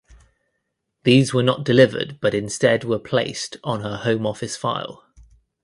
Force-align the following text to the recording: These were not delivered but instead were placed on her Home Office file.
These 1.03 1.31
were 1.31 1.43
not 1.43 1.63
delivered 1.63 2.17
but 2.19 2.33
instead 2.33 2.83
were 2.83 2.97
placed 2.97 3.57
on 3.63 3.81
her 3.81 3.97
Home 3.97 4.25
Office 4.25 4.57
file. 4.57 5.05